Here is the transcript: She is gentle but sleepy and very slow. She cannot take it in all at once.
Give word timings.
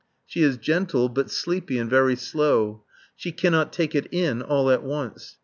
She 0.25 0.41
is 0.41 0.57
gentle 0.57 1.09
but 1.09 1.29
sleepy 1.29 1.77
and 1.77 1.87
very 1.87 2.15
slow. 2.15 2.83
She 3.15 3.31
cannot 3.31 3.71
take 3.71 3.93
it 3.93 4.07
in 4.11 4.41
all 4.41 4.71
at 4.71 4.81
once. 4.81 5.37